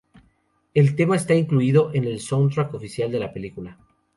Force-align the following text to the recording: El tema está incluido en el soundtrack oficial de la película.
El 0.73 0.95
tema 0.95 1.15
está 1.15 1.35
incluido 1.35 1.91
en 1.93 2.05
el 2.05 2.19
soundtrack 2.21 2.73
oficial 2.73 3.11
de 3.11 3.19
la 3.19 3.31
película. 3.31 3.77